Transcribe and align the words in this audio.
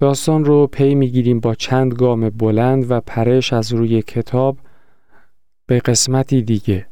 داستان 0.00 0.44
رو 0.44 0.66
پی 0.66 0.94
می‌گیریم 0.94 1.40
با 1.40 1.54
چند 1.54 1.94
گام 1.94 2.30
بلند 2.30 2.90
و 2.90 3.00
پرش 3.00 3.52
از 3.52 3.72
روی 3.72 4.02
کتاب 4.02 4.58
به 5.66 5.78
قسمتی 5.78 6.42
دیگه 6.42 6.86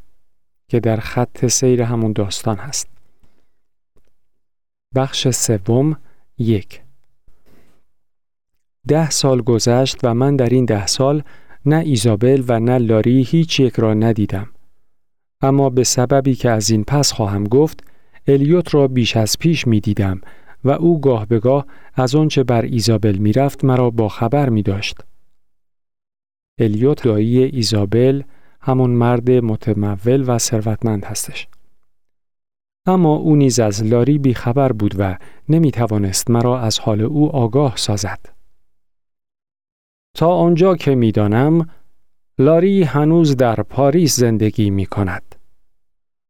که 0.69 0.81
در 0.81 0.97
خط 0.97 1.47
سیر 1.47 1.83
همون 1.83 2.13
داستان 2.13 2.57
هست. 2.57 2.89
بخش 4.95 5.29
سوم 5.29 5.97
یک 6.39 6.83
ده 8.89 9.11
سال 9.11 9.43
گذشت 9.43 9.97
و 10.03 10.15
من 10.15 10.37
در 10.37 10.49
این 10.49 10.65
ده 10.65 10.87
سال 10.87 11.23
نه 11.65 11.77
ایزابل 11.77 12.45
و 12.49 12.61
نه 12.61 12.79
لاری 12.79 13.23
هیچ 13.23 13.61
یک 13.61 13.75
را 13.75 13.95
ندیدم. 13.95 14.49
اما 15.41 15.71
به 15.71 15.85
سببی 15.85 16.35
که 16.35 16.51
از 16.51 16.71
این 16.71 16.85
پس 16.85 17.13
خواهم 17.13 17.45
گفت 17.45 17.85
الیوت 18.27 18.75
را 18.75 18.89
بیش 18.89 19.17
از 19.17 19.39
پیش 19.39 19.67
می 19.67 19.81
دیدم 19.81 20.21
و 20.65 20.71
او 20.71 21.01
گاه 21.01 21.27
به 21.27 21.39
گاه 21.39 21.67
از 21.95 22.15
آنچه 22.15 22.45
بر 22.45 22.63
ایزابل 22.63 23.17
می 23.17 23.33
رفت 23.33 23.65
مرا 23.65 23.91
با 23.91 24.09
خبر 24.09 24.49
می 24.49 24.63
داشت. 24.63 25.01
الیوت 26.59 27.03
دایی 27.03 27.43
ایزابل 27.43 28.23
همون 28.61 28.91
مرد 28.91 29.31
متمول 29.31 30.25
و 30.27 30.39
ثروتمند 30.39 31.05
هستش. 31.05 31.49
اما 32.87 33.15
او 33.15 33.37
نیز 33.37 33.61
از 33.61 33.85
لاری 33.85 34.19
بی 34.19 34.35
خبر 34.35 34.73
بود 34.73 34.95
و 34.99 35.19
نمی 35.49 35.71
توانست 35.71 36.31
مرا 36.31 36.61
از 36.61 36.79
حال 36.79 37.01
او 37.01 37.37
آگاه 37.37 37.77
سازد. 37.77 38.19
تا 40.15 40.35
آنجا 40.35 40.77
که 40.77 40.95
می 40.95 41.13
دانم، 41.13 41.69
لاری 42.39 42.83
هنوز 42.83 43.37
در 43.37 43.63
پاریس 43.63 44.17
زندگی 44.17 44.71
می 44.71 44.87
کند. 44.87 45.35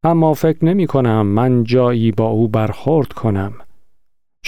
اما 0.03 0.35
فکر 0.35 0.65
نمی 0.65 0.87
کنم 0.87 1.27
من 1.27 1.65
جایی 1.65 2.13
با 2.13 2.29
او 2.29 2.49
برخورد 2.49 3.13
کنم. 3.13 3.53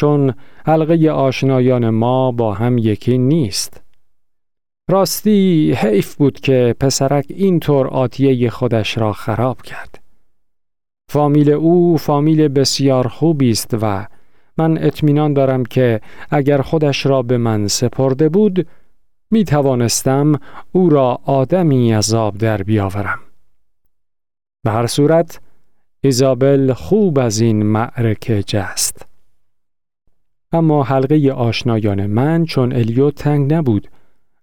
چون 0.01 0.35
حلقه 0.67 1.11
آشنایان 1.11 1.91
ما 1.91 2.33
با 2.33 2.55
هم 2.55 2.79
یکی 2.79 3.19
نیست. 3.19 3.83
راستی 4.89 5.73
حیف 5.73 6.15
بود 6.15 6.41
که 6.41 6.75
پسرک 6.81 7.27
اینطور 7.29 7.89
آتیه 7.89 8.51
خودش 8.51 8.99
را 8.99 9.13
خراب 9.13 9.63
کرد. 9.63 10.03
فامیل 11.09 11.51
او 11.51 11.97
فامیل 11.97 12.49
بسیار 12.49 13.09
خوبی 13.09 13.51
است 13.51 13.77
و 13.83 14.07
من 14.59 14.79
اطمینان 14.79 15.33
دارم 15.35 15.65
که 15.65 16.01
اگر 16.31 16.63
خودش 16.63 17.07
را 17.07 17.23
به 17.23 17.39
من 17.39 17.69
سپرده 17.69 18.29
بود 18.29 18.67
می 19.31 19.45
توانستم 19.45 20.33
او 20.73 20.91
را 20.91 21.19
آدمی 21.25 21.93
عذاب 21.93 22.39
در 22.39 22.63
بیاورم. 22.63 23.19
به 24.65 24.71
هر 24.71 24.87
صورت 24.87 25.41
ایزابل 26.01 26.73
خوب 26.73 27.19
از 27.19 27.41
این 27.41 27.63
معرکه 27.63 28.43
جست. 28.43 29.10
اما 30.53 30.83
حلقه 30.83 31.33
آشنایان 31.33 32.07
من 32.07 32.45
چون 32.45 32.73
الیوت 32.73 33.15
تنگ 33.15 33.55
نبود 33.55 33.89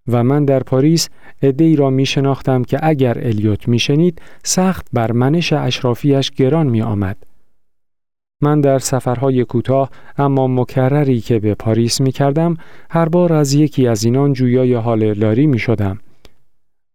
و 0.07 0.23
من 0.23 0.45
در 0.45 0.63
پاریس 0.63 1.09
ای 1.41 1.75
را 1.75 1.89
می 1.89 2.05
شناختم 2.05 2.63
که 2.63 2.79
اگر 2.81 3.17
الیوت 3.21 3.67
می 3.67 3.79
شنید 3.79 4.21
سخت 4.43 4.87
بر 4.93 5.11
منش 5.11 5.53
اشرافیش 5.53 6.31
گران 6.31 6.67
می 6.67 6.81
آمد. 6.81 7.17
من 8.41 8.61
در 8.61 8.79
سفرهای 8.79 9.45
کوتاه 9.45 9.89
اما 10.17 10.47
مکرری 10.47 11.21
که 11.21 11.39
به 11.39 11.55
پاریس 11.55 12.01
می 12.01 12.11
کردم 12.11 12.57
هر 12.89 13.09
بار 13.09 13.33
از 13.33 13.53
یکی 13.53 13.87
از 13.87 14.03
اینان 14.03 14.33
جویای 14.33 14.73
حال 14.73 15.13
لاری 15.13 15.47
می 15.47 15.59
شدم. 15.59 15.99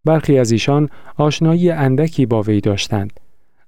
برخی 0.05 0.39
از 0.39 0.53
ایشان 0.53 0.89
آشنایی 1.17 1.71
اندکی 1.71 2.27
با 2.27 2.43
وی 2.43 2.61
داشتند 2.61 3.21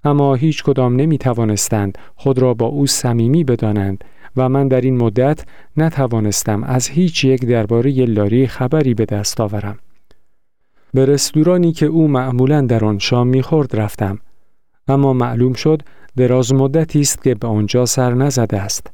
اما 0.04 0.34
هیچ 0.34 0.64
کدام 0.64 0.96
نمی 0.96 1.18
توانستند 1.18 1.98
خود 2.16 2.38
را 2.38 2.54
با 2.54 2.66
او 2.66 2.86
صمیمی 2.86 3.44
بدانند 3.44 4.04
و 4.36 4.48
من 4.48 4.68
در 4.68 4.80
این 4.80 4.96
مدت 4.96 5.44
نتوانستم 5.76 6.64
از 6.64 6.88
هیچ 6.88 7.24
یک 7.24 7.46
درباره 7.46 7.90
لاری 7.90 8.46
خبری 8.46 8.94
به 8.94 9.04
دست 9.04 9.40
آورم. 9.40 9.78
به 10.94 11.06
رستورانی 11.06 11.72
که 11.72 11.86
او 11.86 12.08
معمولا 12.08 12.60
در 12.60 12.84
آن 12.84 12.98
شام 12.98 13.26
می‌خورد 13.26 13.76
رفتم 13.76 14.18
اما 14.88 15.12
معلوم 15.12 15.52
شد 15.52 15.82
دراز 16.16 16.54
مدتی 16.54 17.00
است 17.00 17.22
که 17.22 17.34
به 17.34 17.46
آنجا 17.48 17.86
سر 17.86 18.14
نزده 18.14 18.60
است. 18.60 18.90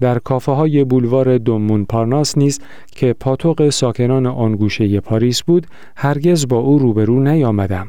در 0.00 0.18
کافه 0.18 0.52
های 0.52 0.84
بولوار 0.84 1.38
دومون 1.38 1.84
پارناس 1.84 2.38
نیز 2.38 2.60
که 2.92 3.12
پاتوق 3.12 3.68
ساکنان 3.68 4.26
آن 4.26 4.56
گوشه 4.56 5.00
پاریس 5.00 5.42
بود 5.42 5.66
هرگز 5.96 6.48
با 6.48 6.58
او 6.58 6.78
روبرو 6.78 7.20
نیامدم. 7.20 7.88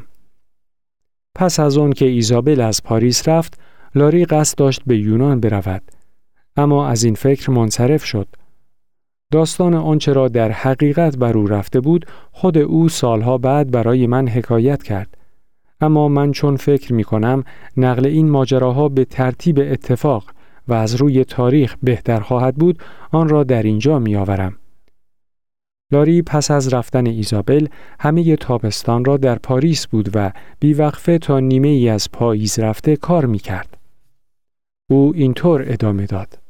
پس 1.34 1.60
از 1.60 1.78
آن 1.78 1.92
که 1.92 2.04
ایزابل 2.04 2.60
از 2.60 2.82
پاریس 2.82 3.28
رفت 3.28 3.60
لاری 3.94 4.24
قصد 4.24 4.58
داشت 4.58 4.82
به 4.86 4.98
یونان 4.98 5.40
برود 5.40 5.82
اما 6.56 6.88
از 6.88 7.04
این 7.04 7.14
فکر 7.14 7.50
منصرف 7.50 8.04
شد 8.04 8.28
داستان 9.32 9.74
آنچه 9.74 10.12
را 10.12 10.28
در 10.28 10.50
حقیقت 10.50 11.16
بر 11.16 11.38
او 11.38 11.46
رفته 11.46 11.80
بود 11.80 12.06
خود 12.32 12.58
او 12.58 12.88
سالها 12.88 13.38
بعد 13.38 13.70
برای 13.70 14.06
من 14.06 14.28
حکایت 14.28 14.82
کرد 14.82 15.16
اما 15.80 16.08
من 16.08 16.32
چون 16.32 16.56
فکر 16.56 16.92
می 16.92 17.04
کنم 17.04 17.44
نقل 17.76 18.06
این 18.06 18.30
ماجراها 18.30 18.88
به 18.88 19.04
ترتیب 19.04 19.58
اتفاق 19.58 20.24
و 20.68 20.74
از 20.74 20.94
روی 20.94 21.24
تاریخ 21.24 21.76
بهتر 21.82 22.20
خواهد 22.20 22.56
بود 22.56 22.78
آن 23.12 23.28
را 23.28 23.44
در 23.44 23.62
اینجا 23.62 23.98
می 23.98 24.16
آورم. 24.16 24.56
لاری 25.92 26.22
پس 26.22 26.50
از 26.50 26.74
رفتن 26.74 27.06
ایزابل 27.06 27.66
همه 28.00 28.36
تابستان 28.36 29.04
را 29.04 29.16
در 29.16 29.38
پاریس 29.38 29.86
بود 29.86 30.10
و 30.14 30.32
بیوقفه 30.60 31.18
تا 31.18 31.40
نیمه 31.40 31.68
ای 31.68 31.88
از 31.88 32.12
پاییز 32.12 32.58
رفته 32.58 32.96
کار 32.96 33.26
می 33.26 33.38
کرد. 33.38 33.76
او 34.90 35.12
اینطور 35.16 35.64
ادامه 35.66 36.06
داد. 36.06 36.41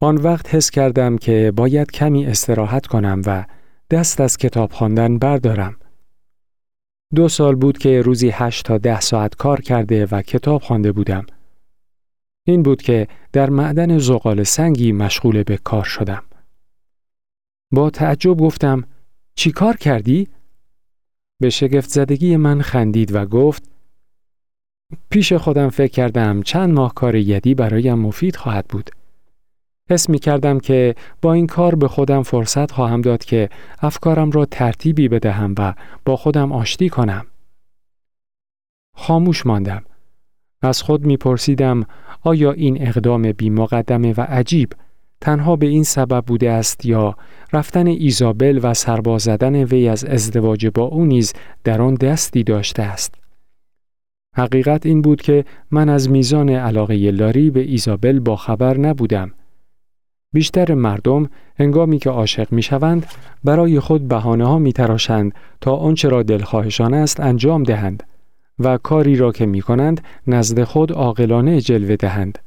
آن 0.00 0.16
وقت 0.16 0.54
حس 0.54 0.70
کردم 0.70 1.18
که 1.18 1.52
باید 1.56 1.90
کمی 1.90 2.26
استراحت 2.26 2.86
کنم 2.86 3.22
و 3.26 3.44
دست 3.90 4.20
از 4.20 4.36
کتاب 4.36 4.72
خواندن 4.72 5.18
بردارم. 5.18 5.76
دو 7.14 7.28
سال 7.28 7.54
بود 7.54 7.78
که 7.78 8.02
روزی 8.02 8.30
هشت 8.30 8.64
تا 8.64 8.78
ده 8.78 9.00
ساعت 9.00 9.34
کار 9.34 9.60
کرده 9.60 10.06
و 10.06 10.22
کتاب 10.22 10.62
خوانده 10.62 10.92
بودم. 10.92 11.26
این 12.46 12.62
بود 12.62 12.82
که 12.82 13.08
در 13.32 13.50
معدن 13.50 13.98
زغال 13.98 14.42
سنگی 14.42 14.92
مشغول 14.92 15.42
به 15.42 15.56
کار 15.56 15.84
شدم. 15.84 16.22
با 17.72 17.90
تعجب 17.90 18.36
گفتم 18.36 18.84
چی 19.34 19.52
کار 19.52 19.76
کردی؟ 19.76 20.28
به 21.40 21.50
شگفت 21.50 21.90
زدگی 21.90 22.36
من 22.36 22.62
خندید 22.62 23.14
و 23.14 23.26
گفت 23.26 23.70
پیش 25.10 25.32
خودم 25.32 25.68
فکر 25.68 25.92
کردم 25.92 26.42
چند 26.42 26.72
ماه 26.72 26.94
کار 26.94 27.14
یدی 27.14 27.54
برایم 27.54 27.98
مفید 27.98 28.36
خواهد 28.36 28.66
بود. 28.68 28.90
حس 29.90 30.08
می 30.08 30.18
کردم 30.18 30.60
که 30.60 30.94
با 31.22 31.32
این 31.32 31.46
کار 31.46 31.74
به 31.74 31.88
خودم 31.88 32.22
فرصت 32.22 32.70
خواهم 32.70 33.00
داد 33.00 33.24
که 33.24 33.48
افکارم 33.82 34.30
را 34.30 34.44
ترتیبی 34.44 35.08
بدهم 35.08 35.54
و 35.58 35.74
با 36.04 36.16
خودم 36.16 36.52
آشتی 36.52 36.88
کنم. 36.88 37.26
خاموش 38.96 39.46
ماندم. 39.46 39.82
از 40.62 40.82
خود 40.82 41.06
می 41.06 41.16
پرسیدم 41.16 41.86
آیا 42.22 42.52
این 42.52 42.88
اقدام 42.88 43.32
بی 43.32 43.50
مقدمه 43.50 44.14
و 44.16 44.20
عجیب 44.20 44.72
تنها 45.20 45.56
به 45.56 45.66
این 45.66 45.82
سبب 45.82 46.24
بوده 46.26 46.50
است 46.50 46.86
یا 46.86 47.16
رفتن 47.52 47.86
ایزابل 47.86 48.60
و 48.62 48.74
سرباز 48.74 49.22
زدن 49.22 49.64
وی 49.64 49.88
از 49.88 50.04
ازدواج 50.04 50.66
با 50.66 50.82
او 50.82 51.04
نیز 51.04 51.32
در 51.64 51.82
آن 51.82 51.94
دستی 51.94 52.42
داشته 52.42 52.82
است. 52.82 53.14
حقیقت 54.36 54.86
این 54.86 55.02
بود 55.02 55.22
که 55.22 55.44
من 55.70 55.88
از 55.88 56.10
میزان 56.10 56.48
علاقه 56.48 57.10
لاری 57.10 57.50
به 57.50 57.60
ایزابل 57.60 58.20
با 58.20 58.36
خبر 58.36 58.78
نبودم. 58.78 59.32
بیشتر 60.32 60.74
مردم 60.74 61.30
هنگامی 61.58 61.98
که 61.98 62.10
عاشق 62.10 62.52
می 62.52 62.62
شوند 62.62 63.06
برای 63.44 63.80
خود 63.80 64.08
بهانه 64.08 64.46
ها 64.46 64.58
می 64.58 64.72
تراشند 64.72 65.34
تا 65.60 65.76
آنچه 65.76 66.08
را 66.08 66.22
دلخواهشان 66.22 66.94
است 66.94 67.20
انجام 67.20 67.62
دهند 67.62 68.02
و 68.58 68.78
کاری 68.78 69.16
را 69.16 69.32
که 69.32 69.46
می 69.46 69.62
کنند 69.62 70.00
نزد 70.26 70.64
خود 70.64 70.92
عاقلانه 70.92 71.60
جلوه 71.60 71.96
دهند. 71.96 72.38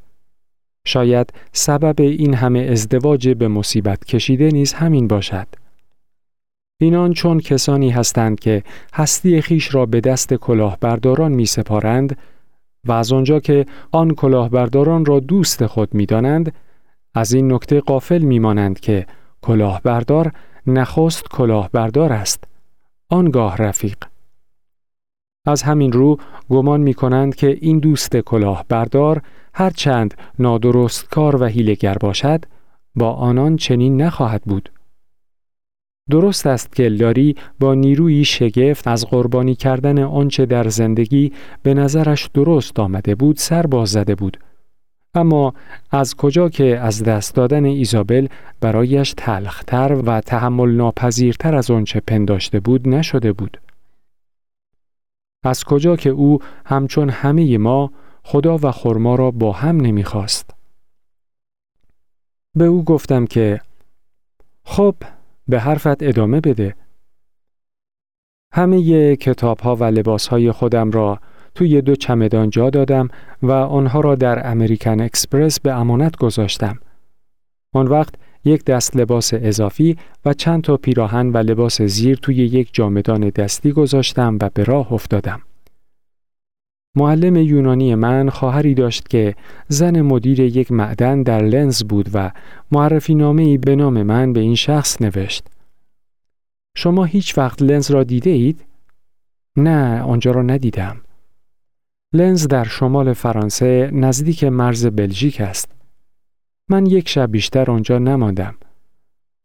شاید 0.85 1.33
سبب 1.51 2.01
این 2.01 2.33
همه 2.33 2.59
ازدواج 2.59 3.29
به 3.29 3.47
مصیبت 3.47 4.05
کشیده 4.05 4.49
نیز 4.51 4.73
همین 4.73 5.07
باشد. 5.07 5.47
اینان 6.81 7.13
چون 7.13 7.39
کسانی 7.39 7.89
هستند 7.89 8.39
که 8.39 8.63
هستی 8.93 9.41
خیش 9.41 9.75
را 9.75 9.85
به 9.85 10.01
دست 10.01 10.33
کلاهبرداران 10.33 11.31
می 11.31 11.45
سپارند 11.45 12.17
و 12.85 12.91
از 12.91 13.13
آنجا 13.13 13.39
که 13.39 13.65
آن 13.91 14.11
کلاهبرداران 14.11 15.05
را 15.05 15.19
دوست 15.19 15.65
خود 15.65 15.93
می 15.93 16.05
دانند، 16.05 16.53
از 17.13 17.33
این 17.33 17.53
نکته 17.53 17.79
قافل 17.79 18.21
می 18.21 18.39
مانند 18.39 18.79
که 18.79 19.05
کلاهبردار 19.41 20.31
نخست 20.67 21.29
کلاهبردار 21.29 22.13
است، 22.13 22.43
آنگاه 23.09 23.57
رفیق. 23.57 23.97
از 25.45 25.61
همین 25.61 25.91
رو 25.91 26.17
گمان 26.49 26.81
می 26.81 26.93
کنند 26.93 27.35
که 27.35 27.57
این 27.61 27.79
دوست 27.79 28.17
کلاهبردار 28.17 29.21
هرچند 29.53 30.13
نادرست 30.39 31.09
کار 31.09 31.35
و 31.35 31.45
هیلگر 31.45 31.97
باشد 31.97 32.45
با 32.95 33.11
آنان 33.11 33.55
چنین 33.55 34.01
نخواهد 34.01 34.41
بود. 34.41 34.71
درست 36.09 36.47
است 36.47 36.75
که 36.75 36.83
لاری 36.83 37.35
با 37.59 37.73
نیروی 37.73 38.25
شگفت 38.25 38.87
از 38.87 39.05
قربانی 39.05 39.55
کردن 39.55 40.03
آنچه 40.03 40.45
در 40.45 40.69
زندگی 40.69 41.31
به 41.63 41.73
نظرش 41.73 42.29
درست 42.33 42.79
آمده 42.79 43.15
بود 43.15 43.37
سر 43.37 43.67
باز 43.67 43.89
زده 43.89 44.15
بود 44.15 44.37
اما 45.15 45.53
از 45.91 46.15
کجا 46.15 46.49
که 46.49 46.79
از 46.79 47.03
دست 47.03 47.35
دادن 47.35 47.65
ایزابل 47.65 48.27
برایش 48.59 49.13
تلختر 49.17 50.01
و 50.05 50.21
تحمل 50.21 50.71
ناپذیرتر 50.71 51.55
از 51.55 51.71
آنچه 51.71 51.99
پنداشته 51.99 52.59
بود 52.59 52.87
نشده 52.87 53.33
بود. 53.33 53.61
از 55.43 55.63
کجا 55.63 55.95
که 55.95 56.09
او 56.09 56.39
همچون 56.65 57.09
همه 57.09 57.57
ما 57.57 57.91
خدا 58.23 58.57
و 58.57 58.71
خرما 58.71 59.15
را 59.15 59.31
با 59.31 59.51
هم 59.51 59.81
نمی‌خواست. 59.81 60.49
به 62.55 62.65
او 62.65 62.83
گفتم 62.83 63.25
که 63.25 63.61
خب 64.63 64.95
به 65.47 65.59
حرفت 65.59 66.03
ادامه 66.03 66.41
بده. 66.41 66.75
همه 68.53 69.15
کتاب 69.15 69.59
ها 69.59 69.75
و 69.75 69.83
لباس 69.83 70.27
های 70.27 70.51
خودم 70.51 70.91
را 70.91 71.19
توی 71.55 71.81
دو 71.81 71.95
چمدان 71.95 72.49
جا 72.49 72.69
دادم 72.69 73.07
و 73.43 73.51
آنها 73.51 73.99
را 73.99 74.15
در 74.15 74.51
امریکن 74.51 75.01
اکسپرس 75.01 75.59
به 75.59 75.73
امانت 75.73 76.17
گذاشتم. 76.17 76.79
آن 77.73 77.87
وقت 77.87 78.15
یک 78.45 78.65
دست 78.65 78.97
لباس 78.97 79.33
اضافی 79.33 79.97
و 80.25 80.33
چند 80.33 80.63
تا 80.63 80.77
پیراهن 80.77 81.29
و 81.29 81.37
لباس 81.37 81.81
زیر 81.81 82.17
توی 82.17 82.35
یک 82.35 82.69
جامدان 82.73 83.29
دستی 83.29 83.71
گذاشتم 83.71 84.37
و 84.41 84.49
به 84.53 84.63
راه 84.63 84.93
افتادم. 84.93 85.41
معلم 86.95 87.35
یونانی 87.35 87.95
من 87.95 88.29
خواهری 88.29 88.73
داشت 88.73 89.09
که 89.09 89.35
زن 89.67 90.01
مدیر 90.01 90.39
یک 90.39 90.71
معدن 90.71 91.23
در 91.23 91.41
لنز 91.41 91.83
بود 91.83 92.09
و 92.13 92.31
معرفی 92.71 93.15
نامه 93.15 93.57
به 93.57 93.75
نام 93.75 94.03
من 94.03 94.33
به 94.33 94.39
این 94.39 94.55
شخص 94.55 95.01
نوشت. 95.01 95.47
شما 96.75 97.05
هیچ 97.05 97.37
وقت 97.37 97.61
لنز 97.61 97.91
را 97.91 98.03
دیده 98.03 98.29
اید؟ 98.29 98.65
نه، 99.57 100.01
آنجا 100.01 100.31
را 100.31 100.41
ندیدم. 100.41 101.01
لنز 102.13 102.47
در 102.47 102.63
شمال 102.63 103.13
فرانسه 103.13 103.89
نزدیک 103.93 104.43
مرز 104.43 104.85
بلژیک 104.85 105.41
است. 105.41 105.71
من 106.69 106.85
یک 106.85 107.09
شب 107.09 107.31
بیشتر 107.31 107.71
آنجا 107.71 107.97
نماندم. 107.97 108.55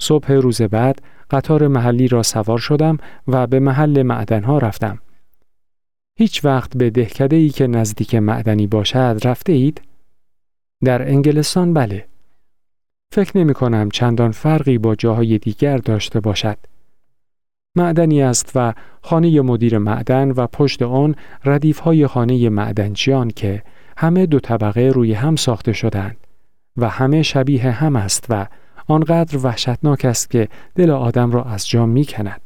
صبح 0.01 0.33
روز 0.33 0.63
بعد 0.63 1.03
قطار 1.31 1.69
محلی 1.69 2.09
را 2.09 2.23
سوار 2.23 2.59
شدم 2.59 2.99
و 3.29 3.47
به 3.47 3.61
محل 3.61 4.03
معدنها 4.03 4.59
رفتم. 4.59 4.99
هیچ 6.19 6.45
وقت 6.45 6.77
به 6.77 6.91
دهکده 6.91 7.37
ای 7.37 7.49
که 7.49 7.67
نزدیک 7.67 8.15
معدنی 8.15 8.67
باشد 8.67 9.19
رفته 9.25 9.53
اید؟ 9.53 9.83
در 10.85 11.09
انگلستان 11.09 11.75
بله. 11.75 12.07
فکر 13.13 13.39
نمی 13.39 13.55
کنم 13.55 13.91
چندان 13.91 14.31
فرقی 14.31 14.79
با 14.79 14.95
جاهای 14.95 15.39
دیگر 15.39 15.79
داشته 15.79 16.21
باشد. 16.21 16.59
معدنی 17.77 18.23
است 18.23 18.53
و 18.55 18.75
خانه 19.03 19.41
مدیر 19.41 19.79
معدن 19.79 20.31
و 20.31 20.47
پشت 20.47 20.83
آن 20.83 21.15
ردیف 21.45 21.79
های 21.79 22.07
خانه 22.07 22.49
معدنچیان 22.49 23.31
که 23.31 23.63
همه 23.97 24.27
دو 24.27 24.41
طبقه 24.41 24.91
روی 24.95 25.13
هم 25.13 25.37
ساخته 25.37 25.73
شدند 25.73 26.17
و 26.77 26.89
همه 26.89 27.23
شبیه 27.23 27.71
هم 27.71 27.97
است 27.97 28.27
و 28.29 28.47
آنقدر 28.89 29.39
وحشتناک 29.39 30.05
است 30.05 30.31
که 30.31 30.49
دل 30.75 30.91
آدم 30.91 31.31
را 31.31 31.45
از 31.45 31.69
جا 31.69 31.87
می 31.87 32.05
کند. 32.05 32.41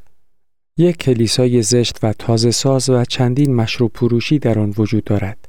یک 0.76 0.96
کلیسای 0.96 1.62
زشت 1.62 2.04
و 2.04 2.12
تازه 2.12 2.50
ساز 2.50 2.90
و 2.90 3.04
چندین 3.04 3.54
مشروب 3.54 3.92
پروشی 3.92 4.38
در 4.38 4.58
آن 4.58 4.74
وجود 4.78 5.04
دارد. 5.04 5.48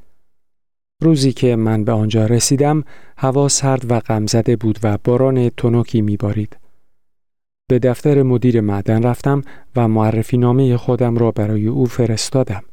روزی 1.01 1.33
که 1.33 1.55
من 1.55 1.83
به 1.83 1.91
آنجا 1.91 2.25
رسیدم 2.25 2.83
هوا 3.17 3.47
سرد 3.47 3.91
و 3.91 3.99
غمزده 3.99 4.55
بود 4.55 4.79
و 4.83 4.97
باران 5.03 5.49
تنوکی 5.49 6.01
میبارید. 6.01 6.57
به 7.71 7.79
دفتر 7.79 8.23
مدیر 8.23 8.61
معدن 8.61 9.03
رفتم 9.03 9.41
و 9.75 9.87
معرفی 9.87 10.37
نامه 10.37 10.77
خودم 10.77 11.17
را 11.17 11.31
برای 11.31 11.67
او 11.67 11.85
فرستادم. 11.85 12.63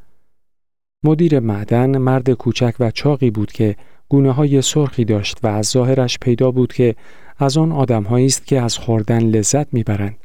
مدیر 1.05 1.41
معدن 1.41 1.99
مرد 1.99 2.33
کوچک 2.33 2.75
و 2.81 2.91
چاقی 2.91 3.31
بود 3.31 3.53
که 3.53 3.77
گونه 4.09 4.33
های 4.33 4.63
سرخی 4.63 5.05
داشت 5.05 5.39
و 5.43 5.47
از 5.47 5.67
ظاهرش 5.67 6.19
پیدا 6.19 6.51
بود 6.51 6.73
که 6.73 6.95
از 7.39 7.57
آن 7.57 7.73
آدم 7.73 8.07
است 8.07 8.47
که 8.47 8.61
از 8.61 8.79
خوردن 8.79 9.23
لذت 9.23 9.75
می‌برند. 9.75 10.17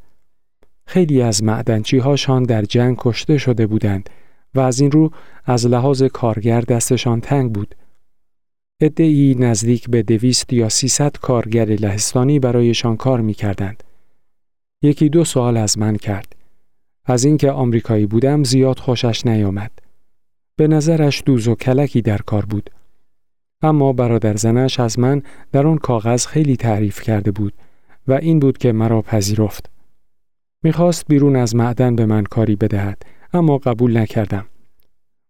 خیلی 0.85 1.21
از 1.21 1.43
معدنچی 1.43 1.97
هاشان 1.97 2.43
در 2.43 2.61
جنگ 2.61 2.95
کشته 2.99 3.37
شده 3.37 3.67
بودند 3.67 4.09
و 4.55 4.59
از 4.59 4.79
این 4.79 4.91
رو 4.91 5.11
از 5.45 5.67
لحاظ 5.67 6.03
کارگر 6.03 6.61
دستشان 6.61 7.21
تنگ 7.21 7.51
بود. 7.53 7.75
ادعی 8.81 9.35
نزدیک 9.39 9.89
به 9.89 10.03
دویست 10.03 10.53
یا 10.53 10.69
سیصد 10.69 11.15
کارگر 11.21 11.65
لهستانی 11.65 12.39
برایشان 12.39 12.97
کار 12.97 13.21
می 13.21 13.33
کردند. 13.33 13.83
یکی 14.83 15.09
دو 15.09 15.23
سوال 15.23 15.57
از 15.57 15.77
من 15.77 15.95
کرد. 15.95 16.35
از 17.05 17.25
اینکه 17.25 17.51
آمریکایی 17.51 18.05
بودم 18.05 18.43
زیاد 18.43 18.79
خوشش 18.79 19.25
نیامد. 19.25 19.71
به 20.55 20.67
نظرش 20.67 21.23
دوز 21.25 21.47
و 21.47 21.55
کلکی 21.55 22.01
در 22.01 22.17
کار 22.17 22.45
بود. 22.45 22.69
اما 23.61 23.93
برادر 23.93 24.35
زنش 24.35 24.79
از 24.79 24.99
من 24.99 25.21
در 25.51 25.67
آن 25.67 25.77
کاغذ 25.77 26.25
خیلی 26.25 26.55
تعریف 26.55 27.01
کرده 27.01 27.31
بود 27.31 27.53
و 28.07 28.13
این 28.13 28.39
بود 28.39 28.57
که 28.57 28.71
مرا 28.71 29.01
پذیرفت. 29.01 29.69
می‌خواست 30.63 31.05
بیرون 31.07 31.35
از 31.35 31.55
معدن 31.55 31.95
به 31.95 32.05
من 32.05 32.23
کاری 32.23 32.55
بدهد 32.55 33.03
اما 33.33 33.57
قبول 33.57 33.97
نکردم. 33.97 34.45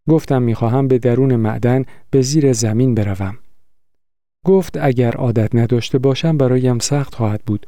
گفتم 0.10 0.42
می‌خواهم 0.42 0.88
به 0.88 0.98
درون 0.98 1.36
معدن 1.36 1.86
به 2.10 2.22
زیر 2.22 2.54
زمین 2.54 2.96
بروم. 2.96 3.38
گفت 4.46 4.78
اگر 4.82 5.12
عادت 5.12 5.56
نداشته 5.56 5.98
باشم 5.98 6.38
برایم 6.38 6.80
سخت 6.80 7.16
خواهد 7.16 7.42
بود 7.46 7.68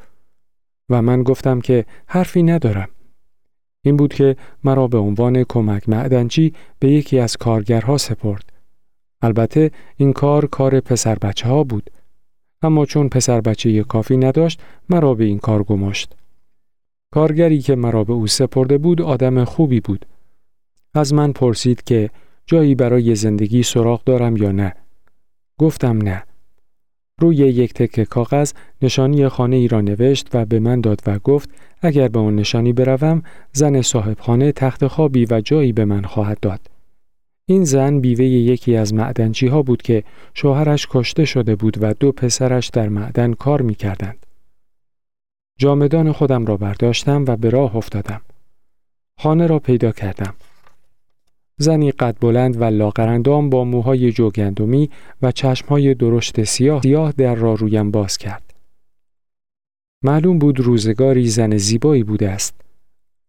و 0.89 1.01
من 1.01 1.23
گفتم 1.23 1.61
که 1.61 1.85
حرفی 2.05 2.43
ندارم. 2.43 2.89
این 3.81 3.97
بود 3.97 4.13
که 4.13 4.35
مرا 4.63 4.87
به 4.87 4.97
عنوان 4.97 5.43
کمک 5.43 5.89
معدنچی 5.89 6.53
به 6.79 6.91
یکی 6.91 7.19
از 7.19 7.37
کارگرها 7.37 7.97
سپرد. 7.97 8.53
البته 9.21 9.71
این 9.97 10.13
کار 10.13 10.45
کار 10.45 10.79
پسر 10.79 11.15
بچه 11.15 11.47
ها 11.47 11.63
بود. 11.63 11.89
اما 12.61 12.85
چون 12.85 13.09
پسر 13.09 13.41
بچه 13.41 13.83
کافی 13.83 14.17
نداشت 14.17 14.61
مرا 14.89 15.13
به 15.13 15.23
این 15.23 15.39
کار 15.39 15.63
گماشت. 15.63 16.15
کارگری 17.11 17.59
که 17.59 17.75
مرا 17.75 18.03
به 18.03 18.13
او 18.13 18.27
سپرده 18.27 18.77
بود 18.77 19.01
آدم 19.01 19.43
خوبی 19.43 19.79
بود. 19.79 20.05
از 20.93 21.13
من 21.13 21.31
پرسید 21.31 21.83
که 21.83 22.09
جایی 22.45 22.75
برای 22.75 23.15
زندگی 23.15 23.63
سراغ 23.63 24.03
دارم 24.03 24.37
یا 24.37 24.51
نه. 24.51 24.75
گفتم 25.59 25.97
نه. 25.97 26.23
روی 27.21 27.35
یک 27.35 27.73
تکه 27.73 28.05
کاغذ 28.05 28.53
نشانی 28.81 29.27
خانه 29.27 29.55
ای 29.55 29.67
را 29.67 29.81
نوشت 29.81 30.29
و 30.33 30.45
به 30.45 30.59
من 30.59 30.81
داد 30.81 31.01
و 31.05 31.19
گفت 31.19 31.49
اگر 31.81 32.07
به 32.07 32.19
آن 32.19 32.35
نشانی 32.35 32.73
بروم 32.73 33.23
زن 33.51 33.81
صاحب 33.81 34.19
خانه 34.19 34.51
تخت 34.51 34.87
خوابی 34.87 35.27
و 35.29 35.41
جایی 35.41 35.71
به 35.71 35.85
من 35.85 36.01
خواهد 36.01 36.39
داد. 36.39 36.59
این 37.45 37.63
زن 37.63 37.99
بیوه 37.99 38.25
یکی 38.25 38.75
از 38.75 38.93
معدنچی 38.93 39.47
ها 39.47 39.61
بود 39.61 39.81
که 39.81 40.03
شوهرش 40.33 40.87
کشته 40.89 41.25
شده 41.25 41.55
بود 41.55 41.77
و 41.81 41.93
دو 41.93 42.11
پسرش 42.11 42.67
در 42.67 42.89
معدن 42.89 43.33
کار 43.33 43.61
می 43.61 43.75
کردند. 43.75 44.25
جامدان 45.59 46.11
خودم 46.11 46.45
را 46.45 46.57
برداشتم 46.57 47.25
و 47.27 47.35
به 47.35 47.49
راه 47.49 47.75
افتادم. 47.75 48.21
خانه 49.19 49.47
را 49.47 49.59
پیدا 49.59 49.91
کردم. 49.91 50.33
زنی 51.57 51.91
قد 51.91 52.17
بلند 52.21 52.61
و 52.61 52.63
لاغرندام 52.63 53.49
با 53.49 53.63
موهای 53.63 54.11
جوگندمی 54.11 54.89
و 55.21 55.31
چشمهای 55.31 55.93
درشت 55.93 56.43
سیاه 56.43 56.81
سیاه 56.81 57.11
در 57.11 57.35
را 57.35 57.53
رویم 57.53 57.91
باز 57.91 58.17
کرد. 58.17 58.53
معلوم 60.03 60.39
بود 60.39 60.59
روزگاری 60.59 61.27
زن 61.27 61.57
زیبایی 61.57 62.03
بوده 62.03 62.29
است. 62.29 62.55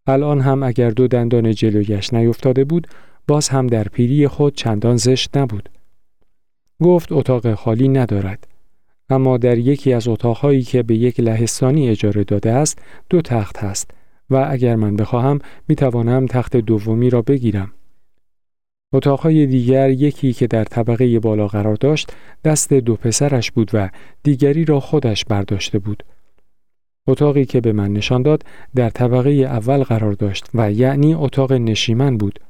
الان 0.06 0.40
هم 0.40 0.62
اگر 0.62 0.90
دو 0.90 1.08
دندان 1.08 1.52
جلویش 1.52 2.14
نیفتاده 2.14 2.64
بود 2.64 2.86
باز 3.28 3.48
هم 3.48 3.66
در 3.66 3.84
پیری 3.84 4.28
خود 4.28 4.54
چندان 4.54 4.96
زشت 4.96 5.36
نبود. 5.36 5.68
گفت 6.82 7.12
اتاق 7.12 7.54
خالی 7.54 7.88
ندارد. 7.88 8.46
اما 9.10 9.36
در 9.36 9.58
یکی 9.58 9.92
از 9.92 10.08
اتاقهایی 10.08 10.62
که 10.62 10.82
به 10.82 10.94
یک 10.94 11.20
لهستانی 11.20 11.88
اجاره 11.88 12.24
داده 12.24 12.52
است 12.52 12.78
دو 13.10 13.20
تخت 13.20 13.58
هست 13.58 13.90
و 14.30 14.46
اگر 14.50 14.76
من 14.76 14.96
بخواهم 14.96 15.38
می 15.68 15.76
توانم 15.76 16.26
تخت 16.26 16.56
دومی 16.56 17.10
را 17.10 17.22
بگیرم. 17.22 17.72
اتاقهای 18.92 19.46
دیگر 19.46 19.90
یکی 19.90 20.32
که 20.32 20.46
در 20.46 20.64
طبقه 20.64 21.20
بالا 21.20 21.48
قرار 21.48 21.76
داشت 21.76 22.12
دست 22.44 22.72
دو 22.72 22.96
پسرش 22.96 23.50
بود 23.50 23.70
و 23.72 23.90
دیگری 24.22 24.64
را 24.64 24.80
خودش 24.80 25.24
برداشته 25.24 25.78
بود. 25.78 26.02
اتاقی 27.06 27.44
که 27.44 27.60
به 27.60 27.72
من 27.72 27.92
نشان 27.92 28.22
داد 28.22 28.42
در 28.74 28.90
طبقه 28.90 29.30
اول 29.30 29.82
قرار 29.82 30.12
داشت 30.12 30.46
و 30.54 30.72
یعنی 30.72 31.14
اتاق 31.14 31.52
نشیمن 31.52 32.16
بود. 32.16 32.40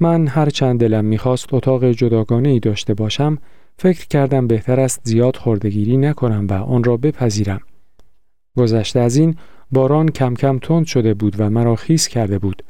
من 0.00 0.26
هر 0.26 0.50
چند 0.50 0.80
دلم 0.80 1.04
می‌خواست 1.04 1.54
اتاق 1.54 1.90
جداگانه 1.90 2.48
ای 2.48 2.60
داشته 2.60 2.94
باشم 2.94 3.38
فکر 3.76 4.06
کردم 4.06 4.46
بهتر 4.46 4.80
است 4.80 5.00
زیاد 5.04 5.36
خوردگیری 5.36 5.96
نکنم 5.96 6.46
و 6.46 6.52
آن 6.52 6.84
را 6.84 6.96
بپذیرم. 6.96 7.60
گذشته 8.56 9.00
از 9.00 9.16
این 9.16 9.36
باران 9.70 10.08
کم 10.08 10.34
کم 10.34 10.58
تند 10.58 10.86
شده 10.86 11.14
بود 11.14 11.34
و 11.38 11.50
مرا 11.50 11.76
خیس 11.76 12.08
کرده 12.08 12.38
بود. 12.38 12.62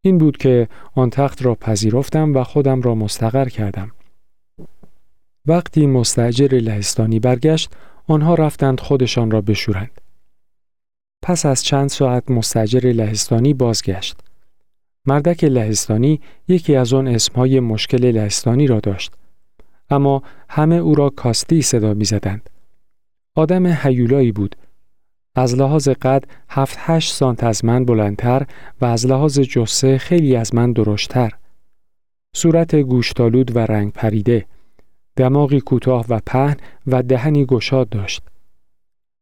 این 0.00 0.18
بود 0.18 0.36
که 0.36 0.68
آن 0.94 1.10
تخت 1.10 1.42
را 1.42 1.54
پذیرفتم 1.54 2.36
و 2.36 2.44
خودم 2.44 2.82
را 2.82 2.94
مستقر 2.94 3.48
کردم. 3.48 3.90
وقتی 5.46 5.86
مستجر 5.86 6.58
لهستانی 6.58 7.20
برگشت، 7.20 7.70
آنها 8.06 8.34
رفتند 8.34 8.80
خودشان 8.80 9.30
را 9.30 9.40
بشورند. 9.40 10.00
پس 11.22 11.46
از 11.46 11.64
چند 11.64 11.88
ساعت 11.88 12.30
مستجر 12.30 12.92
لهستانی 12.92 13.54
بازگشت. 13.54 14.16
مردک 15.06 15.44
لهستانی 15.44 16.20
یکی 16.48 16.76
از 16.76 16.92
آن 16.92 17.08
اسمهای 17.08 17.60
مشکل 17.60 18.10
لهستانی 18.10 18.66
را 18.66 18.80
داشت. 18.80 19.12
اما 19.90 20.22
همه 20.48 20.74
او 20.74 20.94
را 20.94 21.10
کاستی 21.10 21.62
صدا 21.62 21.94
می 21.94 22.04
زدند. 22.04 22.50
آدم 23.34 23.66
هیولایی 23.66 24.32
بود. 24.32 24.56
از 25.38 25.54
لحاظ 25.54 25.88
قد 25.88 26.24
هفت 26.48 26.76
هشت 26.80 27.14
سانت 27.14 27.44
از 27.44 27.64
من 27.64 27.84
بلندتر 27.84 28.42
و 28.80 28.84
از 28.84 29.06
لحاظ 29.06 29.40
جسه 29.40 29.98
خیلی 29.98 30.36
از 30.36 30.54
من 30.54 30.72
درشتر. 30.72 31.32
صورت 32.36 32.74
گوشتالود 32.74 33.56
و 33.56 33.58
رنگ 33.58 33.92
پریده. 33.92 34.46
دماغی 35.16 35.60
کوتاه 35.60 36.04
و 36.08 36.20
پهن 36.26 36.56
و 36.86 37.02
دهنی 37.02 37.46
گشاد 37.46 37.88
داشت. 37.88 38.22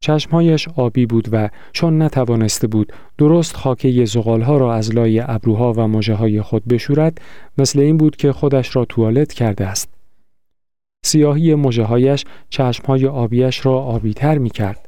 چشمهایش 0.01 0.69
آبی 0.69 1.07
بود 1.07 1.29
و 1.33 1.49
چون 1.73 2.03
نتوانسته 2.03 2.67
بود 2.67 2.93
درست 3.19 3.57
خاکه 3.57 4.05
زغالها 4.05 4.57
را 4.57 4.75
از 4.75 4.95
لای 4.95 5.21
ابروها 5.21 5.73
و 5.73 5.89
مژه 5.89 6.15
های 6.15 6.43
خود 6.43 6.65
بشورد 6.65 7.21
مثل 7.59 7.81
این 7.81 7.97
بود 7.97 8.17
که 8.17 8.33
خودش 8.33 8.77
را 8.77 8.85
توالت 8.85 9.33
کرده 9.33 9.67
است. 9.67 9.89
سیاهی 11.05 11.55
مژه 11.55 11.85
هایش 11.85 12.25
چشمهای 12.51 13.07
آبیش 13.07 13.67
را 13.67 13.79
آبیتر 13.79 14.39
می 14.39 14.51
کرد. 14.51 14.86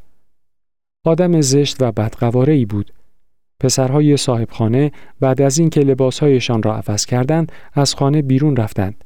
آدم 1.08 1.40
زشت 1.40 1.82
و 1.82 1.92
بدقواره 1.92 2.52
ای 2.52 2.64
بود. 2.64 2.92
پسرهای 3.60 4.16
صاحبخانه 4.16 4.92
بعد 5.20 5.42
از 5.42 5.58
اینکه 5.58 5.80
لباسهایشان 5.80 6.62
را 6.62 6.76
عوض 6.76 7.06
کردند 7.06 7.52
از 7.72 7.94
خانه 7.94 8.22
بیرون 8.22 8.56
رفتند. 8.56 9.04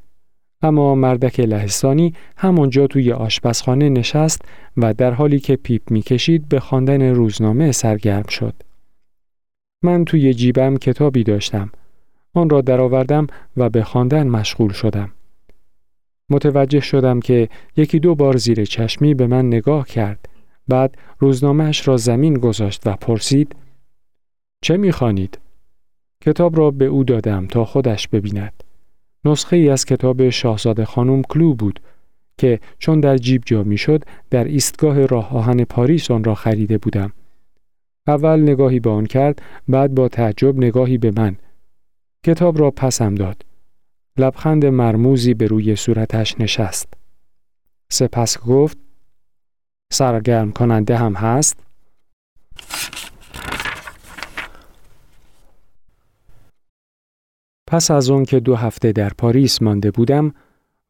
اما 0.63 0.95
مردک 0.95 1.41
لهستانی 1.41 2.15
همانجا 2.37 2.87
توی 2.87 3.13
آشپزخانه 3.13 3.89
نشست 3.89 4.43
و 4.77 4.95
در 4.95 5.11
حالی 5.11 5.41
که 5.41 5.57
پیپ 5.57 5.91
می‌کشید 5.91 6.49
به 6.49 6.61
خواندن 6.61 7.03
روزنامه 7.03 7.73
سرگرم 7.73 8.27
شد. 8.29 8.55
من 9.83 10.05
توی 10.05 10.35
جیبم 10.35 10.77
کتابی 10.77 11.25
داشتم. 11.25 11.71
آن 12.35 12.51
را 12.51 12.61
درآوردم 12.61 13.27
و 13.57 13.71
به 13.71 13.85
خواندن 13.85 14.27
مشغول 14.29 14.73
شدم. 14.73 15.13
متوجه 16.31 16.81
شدم 16.81 17.21
که 17.21 17.49
یکی 17.77 17.99
دو 17.99 18.15
بار 18.15 18.37
زیر 18.37 18.65
چشمی 18.65 19.15
به 19.15 19.27
من 19.27 19.47
نگاه 19.47 19.87
کرد. 19.87 20.29
بعد 20.69 20.99
روزنامهش 21.19 21.89
را 21.89 21.97
زمین 21.97 22.35
گذاشت 22.35 22.87
و 22.87 22.97
پرسید 22.97 23.57
چه 24.61 24.77
می‌خوانید؟ 24.77 25.39
کتاب 26.21 26.59
را 26.59 26.71
به 26.71 26.85
او 26.85 27.05
دادم 27.05 27.47
تا 27.47 27.65
خودش 27.65 28.09
ببیند. 28.09 28.65
نسخه 29.25 29.57
ای 29.57 29.69
از 29.69 29.85
کتاب 29.85 30.29
شاهزاده 30.29 30.85
خانم 30.85 31.23
کلو 31.23 31.55
بود 31.55 31.81
که 32.39 32.61
چون 32.79 33.01
در 33.01 33.17
جیب 33.17 33.43
جا 33.47 33.63
می‌شد 33.63 34.05
در 34.31 34.45
ایستگاه 34.45 35.07
راه 35.07 35.37
آهن 35.37 35.65
پاریس 35.65 36.11
آن 36.11 36.25
را 36.25 36.35
خریده 36.35 36.79
بودم. 36.79 37.13
اول 38.07 38.41
نگاهی 38.41 38.81
به 38.81 38.91
آن 38.91 39.07
کرد 39.07 39.43
بعد 39.69 39.95
با 39.95 40.09
تعجب 40.09 40.57
نگاهی 40.57 40.99
به 40.99 41.13
من. 41.17 41.37
کتاب 42.25 42.59
را 42.59 42.71
پسم 42.71 43.15
داد. 43.15 43.45
لبخند 44.19 44.67
مرموزی 44.67 45.35
به 45.35 45.47
روی 45.47 45.77
صورتش 45.77 46.41
نشست. 46.41 46.95
سپس 47.89 48.39
گفت 48.39 48.79
سرگرم 49.93 50.53
کننده 50.53 50.97
هم 50.97 51.15
هست؟ 51.15 51.59
پس 57.67 57.91
از 57.91 58.11
آن 58.11 58.25
که 58.25 58.41
دو 58.41 58.57
هفته 58.57 58.93
در 58.93 59.09
پاریس 59.09 59.63
مانده 59.63 59.91
بودم، 59.91 60.35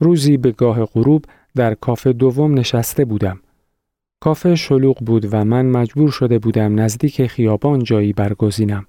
روزی 0.01 0.37
به 0.37 0.53
گاه 0.53 0.85
غروب 0.85 1.25
در 1.55 1.75
کافه 1.75 2.13
دوم 2.13 2.59
نشسته 2.59 3.05
بودم. 3.05 3.41
کافه 4.21 4.55
شلوغ 4.55 4.99
بود 4.99 5.29
و 5.35 5.45
من 5.45 5.67
مجبور 5.67 6.11
شده 6.11 6.39
بودم 6.39 6.81
نزدیک 6.81 7.27
خیابان 7.27 7.83
جایی 7.83 8.13
برگزینم. 8.13 8.87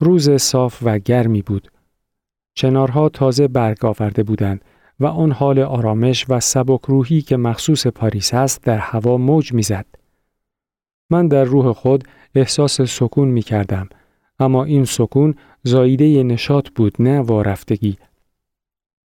روز 0.00 0.30
صاف 0.30 0.78
و 0.82 0.98
گرمی 0.98 1.42
بود. 1.42 1.70
چنارها 2.54 3.08
تازه 3.08 3.48
برگ 3.48 3.84
آورده 3.84 4.22
بودند 4.22 4.64
و 5.00 5.06
آن 5.06 5.32
حال 5.32 5.58
آرامش 5.58 6.26
و 6.28 6.40
سبک 6.40 6.80
روحی 6.86 7.22
که 7.22 7.36
مخصوص 7.36 7.86
پاریس 7.86 8.34
است 8.34 8.62
در 8.62 8.78
هوا 8.78 9.16
موج 9.16 9.52
می‌زد. 9.52 9.86
من 11.10 11.28
در 11.28 11.44
روح 11.44 11.72
خود 11.72 12.04
احساس 12.34 12.80
سکون 12.80 13.28
می 13.28 13.42
کردم 13.42 13.88
اما 14.38 14.64
این 14.64 14.84
سکون 14.84 15.34
زاییده 15.62 16.22
نشاط 16.22 16.68
بود 16.68 16.96
نه 16.98 17.20
وارفتگی. 17.20 17.96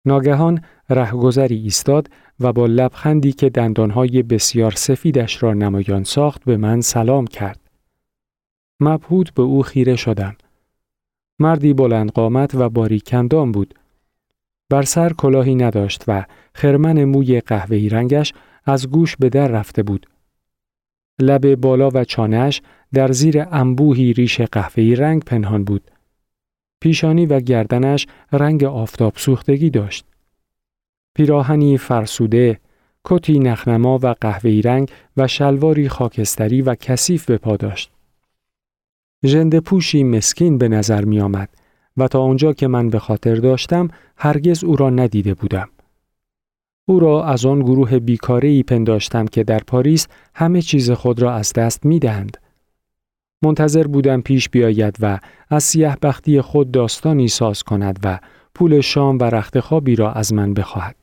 ناگهان 0.05 0.62
رهگذری 0.89 1.55
ایستاد 1.55 2.09
و 2.39 2.53
با 2.53 2.65
لبخندی 2.65 3.33
که 3.33 3.50
دندانهای 3.50 4.23
بسیار 4.23 4.71
سفیدش 4.71 5.43
را 5.43 5.53
نمایان 5.53 6.03
ساخت 6.03 6.43
به 6.43 6.57
من 6.57 6.81
سلام 6.81 7.27
کرد. 7.27 7.59
مبهود 8.79 9.31
به 9.35 9.41
او 9.41 9.62
خیره 9.62 9.95
شدم. 9.95 10.35
مردی 11.39 11.73
بلند 11.73 12.12
قامت 12.12 12.55
و 12.55 12.69
باریکندان 12.69 13.51
بود. 13.51 13.73
بر 14.70 14.82
سر 14.82 15.13
کلاهی 15.13 15.55
نداشت 15.55 16.03
و 16.08 16.25
خرمن 16.55 17.03
موی 17.03 17.41
قهوه‌ای 17.41 17.89
رنگش 17.89 18.34
از 18.65 18.89
گوش 18.89 19.15
به 19.15 19.29
در 19.29 19.48
رفته 19.48 19.84
بود. 19.84 20.08
لب 21.20 21.55
بالا 21.55 21.89
و 21.93 22.03
چانهش 22.03 22.62
در 22.93 23.12
زیر 23.12 23.46
انبوهی 23.51 24.13
ریش 24.13 24.41
قهوه‌ای 24.41 24.96
رنگ 24.96 25.24
پنهان 25.24 25.63
بود. 25.63 25.91
پیشانی 26.82 27.25
و 27.25 27.39
گردنش 27.39 28.08
رنگ 28.32 28.63
آفتاب 28.63 29.13
سوختگی 29.15 29.70
داشت. 29.70 30.05
پیراهنی 31.15 31.77
فرسوده، 31.77 32.60
کتی 33.05 33.39
نخنما 33.39 34.00
و 34.03 34.15
قهوه‌ای 34.22 34.62
رنگ 34.62 34.91
و 35.17 35.27
شلواری 35.27 35.89
خاکستری 35.89 36.62
و 36.62 36.75
کثیف 36.75 37.25
به 37.25 37.38
پا 37.38 37.58
داشت. 37.58 37.91
ژنده 39.25 39.60
پوشی 39.60 40.03
مسکین 40.03 40.58
به 40.58 40.67
نظر 40.67 41.05
می 41.05 41.20
آمد 41.20 41.50
و 41.97 42.07
تا 42.07 42.21
آنجا 42.21 42.53
که 42.53 42.67
من 42.67 42.89
به 42.89 43.00
خاطر 43.00 43.35
داشتم 43.35 43.88
هرگز 44.17 44.63
او 44.63 44.75
را 44.75 44.89
ندیده 44.89 45.33
بودم. 45.33 45.69
او 46.88 47.00
را 47.00 47.25
از 47.25 47.45
آن 47.45 47.59
گروه 47.59 48.00
بیکاره 48.00 48.50
ای 48.50 48.63
پنداشتم 48.63 49.25
که 49.25 49.43
در 49.43 49.59
پاریس 49.59 50.07
همه 50.35 50.62
چیز 50.62 50.91
خود 50.91 51.21
را 51.21 51.33
از 51.33 51.53
دست 51.53 51.85
می 51.85 52.00
دهند. 52.00 52.38
منتظر 53.43 53.88
بودم 53.88 54.21
پیش 54.21 54.50
بیاید 54.50 54.97
و 55.00 55.19
از 55.50 55.63
سیه 55.63 55.97
بختی 56.01 56.41
خود 56.41 56.71
داستانی 56.71 57.27
ساز 57.27 57.63
کند 57.63 58.00
و 58.03 58.19
پول 58.55 58.81
شام 58.81 59.19
و 59.19 59.23
رخت 59.23 59.59
خوابی 59.59 59.95
را 59.95 60.12
از 60.12 60.33
من 60.33 60.53
بخواهد. 60.53 60.95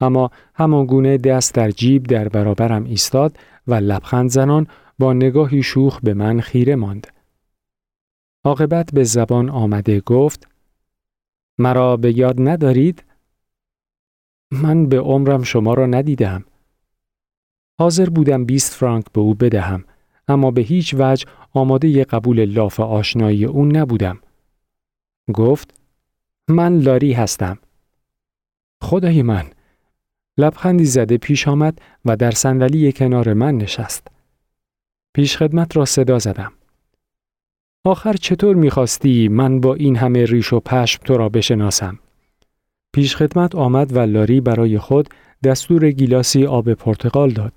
اما 0.00 0.30
همان 0.54 0.86
گونه 0.86 1.18
دست 1.18 1.54
در 1.54 1.70
جیب 1.70 2.02
در 2.02 2.28
برابرم 2.28 2.84
ایستاد 2.84 3.36
و 3.66 3.74
لبخند 3.74 4.30
زنان 4.30 4.66
با 4.98 5.12
نگاهی 5.12 5.62
شوخ 5.62 6.00
به 6.02 6.14
من 6.14 6.40
خیره 6.40 6.76
ماند. 6.76 7.06
عاقبت 8.48 8.90
به 8.92 9.04
زبان 9.04 9.50
آمده 9.50 10.00
گفت 10.00 10.48
مرا 11.58 11.96
به 11.96 12.18
یاد 12.18 12.36
ندارید؟ 12.38 13.04
من 14.50 14.86
به 14.86 15.00
عمرم 15.00 15.42
شما 15.42 15.74
را 15.74 15.86
ندیدم. 15.86 16.44
حاضر 17.78 18.10
بودم 18.10 18.44
20 18.44 18.74
فرانک 18.74 19.04
به 19.12 19.20
او 19.20 19.34
بدهم 19.34 19.84
اما 20.28 20.50
به 20.50 20.60
هیچ 20.60 20.94
وجه 20.98 21.26
آماده 21.52 22.04
قبول 22.04 22.44
لاف 22.44 22.80
آشنایی 22.80 23.44
او 23.44 23.66
نبودم. 23.66 24.20
گفت 25.34 25.80
من 26.48 26.78
لاری 26.78 27.12
هستم. 27.12 27.58
خدای 28.82 29.22
من 29.22 29.50
لبخندی 30.38 30.84
زده 30.84 31.18
پیش 31.18 31.48
آمد 31.48 31.80
و 32.04 32.16
در 32.16 32.30
صندلی 32.30 32.92
کنار 32.92 33.34
من 33.34 33.56
نشست. 33.56 34.08
پیشخدمت 35.14 35.76
را 35.76 35.84
صدا 35.84 36.18
زدم. 36.18 36.52
آخر 37.88 38.12
چطور 38.12 38.56
می‌خواستی 38.56 39.28
من 39.28 39.60
با 39.60 39.74
این 39.74 39.96
همه 39.96 40.24
ریش 40.24 40.52
و 40.52 40.60
پشم 40.60 41.02
تو 41.04 41.16
را 41.16 41.28
بشناسم؟ 41.28 41.98
پیشخدمت 42.92 43.54
آمد 43.54 43.96
و 43.96 43.98
لاری 43.98 44.40
برای 44.40 44.78
خود 44.78 45.08
دستور 45.44 45.90
گیلاسی 45.90 46.46
آب 46.46 46.72
پرتقال 46.72 47.30
داد. 47.30 47.52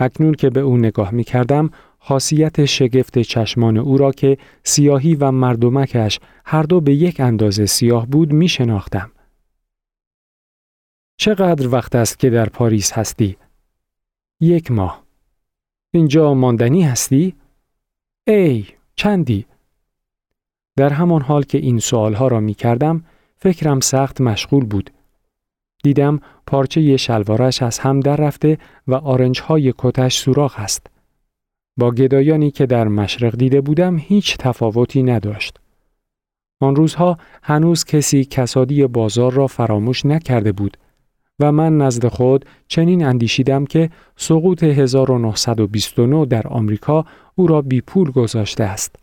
اکنون 0.00 0.34
که 0.34 0.50
به 0.50 0.60
او 0.60 0.76
نگاه 0.76 1.10
می 1.10 1.24
کردم 1.24 1.70
خاصیت 1.98 2.64
شگفت 2.64 3.18
چشمان 3.18 3.76
او 3.76 3.98
را 3.98 4.12
که 4.12 4.38
سیاهی 4.64 5.14
و 5.14 5.30
مردمکش 5.30 6.20
هر 6.44 6.62
دو 6.62 6.80
به 6.80 6.94
یک 6.94 7.20
اندازه 7.20 7.66
سیاه 7.66 8.06
بود 8.06 8.32
می 8.32 8.48
شناختم. 8.48 9.10
چقدر 11.16 11.68
وقت 11.68 11.94
است 11.94 12.18
که 12.18 12.30
در 12.30 12.48
پاریس 12.48 12.92
هستی؟ 12.92 13.36
یک 14.40 14.70
ماه. 14.70 15.02
اینجا 15.90 16.34
ماندنی 16.34 16.82
هستی؟ 16.82 17.34
ای 18.26 18.77
چندی؟ 18.98 19.46
در 20.76 20.92
همان 20.92 21.22
حال 21.22 21.42
که 21.42 21.58
این 21.58 21.78
سوالها 21.78 22.28
را 22.28 22.40
می 22.40 22.54
کردم 22.54 23.04
فکرم 23.36 23.80
سخت 23.80 24.20
مشغول 24.20 24.64
بود. 24.64 24.90
دیدم 25.82 26.20
پارچه 26.46 26.96
شلوارش 26.96 27.62
از 27.62 27.78
هم 27.78 28.00
در 28.00 28.16
رفته 28.16 28.58
و 28.88 28.94
آرنج 28.94 29.40
های 29.40 29.74
کتش 29.78 30.18
سوراخ 30.18 30.58
است. 30.58 30.86
با 31.76 31.90
گدایانی 31.90 32.50
که 32.50 32.66
در 32.66 32.88
مشرق 32.88 33.36
دیده 33.36 33.60
بودم 33.60 33.98
هیچ 33.98 34.36
تفاوتی 34.36 35.02
نداشت. 35.02 35.56
آن 36.60 36.76
روزها 36.76 37.18
هنوز 37.42 37.84
کسی 37.84 38.24
کسادی 38.24 38.86
بازار 38.86 39.32
را 39.32 39.46
فراموش 39.46 40.06
نکرده 40.06 40.52
بود 40.52 40.76
و 41.40 41.52
من 41.52 41.78
نزد 41.78 42.06
خود 42.06 42.44
چنین 42.68 43.04
اندیشیدم 43.04 43.64
که 43.64 43.90
سقوط 44.16 44.62
1929 44.62 46.26
در 46.26 46.48
آمریکا 46.48 47.04
او 47.38 47.46
را 47.46 47.62
بی 47.62 47.80
پول 47.80 48.10
گذاشته 48.10 48.64
است. 48.64 48.96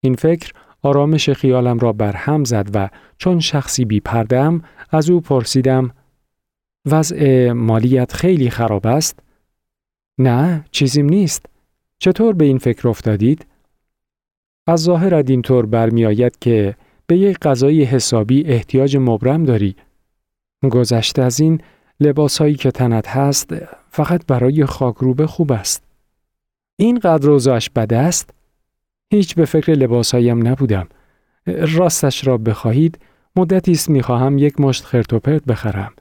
این 0.00 0.14
فکر 0.14 0.52
آرامش 0.82 1.30
خیالم 1.30 1.78
را 1.78 1.92
برهم 1.92 2.44
زد 2.44 2.70
و 2.74 2.88
چون 3.18 3.40
شخصی 3.40 3.84
بی 3.84 4.00
پردم 4.00 4.62
از 4.90 5.10
او 5.10 5.20
پرسیدم 5.20 5.90
وضع 6.86 7.52
مالیت 7.52 8.12
خیلی 8.12 8.50
خراب 8.50 8.86
است؟ 8.86 9.20
نه، 10.18 10.64
چیزیم 10.70 11.06
نیست. 11.06 11.46
چطور 11.98 12.34
به 12.34 12.44
این 12.44 12.58
فکر 12.58 12.88
افتادید؟ 12.88 13.46
از 14.66 14.80
ظاهرت 14.80 15.30
اینطور 15.30 15.66
برمیآید 15.66 16.38
که 16.38 16.76
به 17.06 17.18
یک 17.18 17.38
غذای 17.38 17.84
حسابی 17.84 18.44
احتیاج 18.44 18.96
مبرم 18.96 19.44
داری. 19.44 19.76
گذشته 20.70 21.22
از 21.22 21.40
این 21.40 21.60
لباسهایی 22.00 22.54
که 22.54 22.70
تنت 22.70 23.08
هست 23.08 23.54
فقط 23.90 24.26
برای 24.26 24.66
خاکروبه 24.66 25.26
خوب 25.26 25.52
است. 25.52 25.85
این 26.76 26.98
قدر 26.98 27.26
روزاش 27.26 27.70
بد 27.70 27.92
است؟ 27.92 28.30
هیچ 29.10 29.34
به 29.34 29.44
فکر 29.44 29.72
لباسهایم 29.72 30.48
نبودم. 30.48 30.88
راستش 31.46 32.26
را 32.26 32.38
بخواهید 32.38 32.98
مدتی 33.36 33.72
است 33.72 33.90
می‌خواهم 33.90 34.38
یک 34.38 34.60
مشت 34.60 34.84
خرتوپرت 34.84 35.44
بخرم 35.44 35.92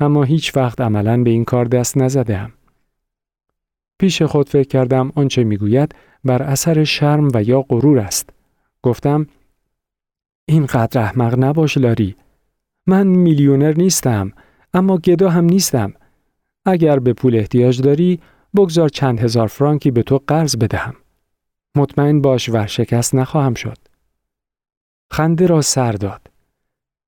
اما 0.00 0.22
هیچ 0.22 0.56
وقت 0.56 0.80
عملا 0.80 1.22
به 1.22 1.30
این 1.30 1.44
کار 1.44 1.64
دست 1.64 1.96
نزدم. 1.96 2.52
پیش 3.98 4.22
خود 4.22 4.48
فکر 4.48 4.68
کردم 4.68 5.12
آنچه 5.14 5.44
می‌گوید 5.44 5.94
بر 6.24 6.42
اثر 6.42 6.84
شرم 6.84 7.28
و 7.34 7.42
یا 7.42 7.62
غرور 7.62 7.98
است. 7.98 8.30
گفتم 8.82 9.26
اینقدر 10.46 11.00
احمق 11.00 11.38
نباش 11.38 11.78
لاری. 11.78 12.16
من 12.86 13.06
میلیونر 13.06 13.74
نیستم 13.76 14.32
اما 14.74 14.98
گدا 14.98 15.30
هم 15.30 15.44
نیستم. 15.44 15.92
اگر 16.64 16.98
به 16.98 17.12
پول 17.12 17.36
احتیاج 17.36 17.82
داری 17.82 18.20
بگذار 18.56 18.88
چند 18.88 19.20
هزار 19.20 19.46
فرانکی 19.46 19.90
به 19.90 20.02
تو 20.02 20.20
قرض 20.26 20.56
بدهم. 20.56 20.94
مطمئن 21.76 22.20
باش 22.20 22.48
ورشکست 22.48 23.14
نخواهم 23.14 23.54
شد. 23.54 23.78
خنده 25.12 25.46
را 25.46 25.60
سر 25.60 25.92
داد. 25.92 26.30